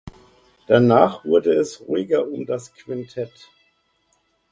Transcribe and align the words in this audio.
Danach 0.65 1.23
wurde 1.25 1.53
es 1.53 1.79
ruhiger 1.87 2.27
um 2.27 2.47
das 2.47 2.73
Quintett. 2.73 3.51